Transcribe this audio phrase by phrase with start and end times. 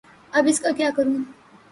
[0.33, 1.17] اب اس کا کیا کروں؟